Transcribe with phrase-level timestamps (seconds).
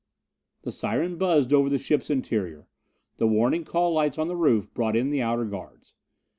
[0.63, 2.67] The siren buzzed over the camp's interior;
[3.17, 5.93] the warning call lights on the roof brought in the outer guards.